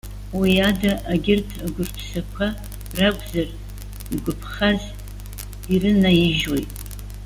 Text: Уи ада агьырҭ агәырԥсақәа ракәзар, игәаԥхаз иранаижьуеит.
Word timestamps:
Уи 0.37 0.51
ада 0.69 0.91
агьырҭ 1.13 1.49
агәырԥсақәа 1.65 2.47
ракәзар, 2.97 3.49
игәаԥхаз 4.13 4.81
иранаижьуеит. 5.73 6.71